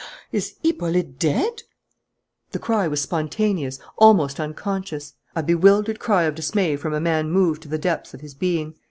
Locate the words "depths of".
7.77-8.21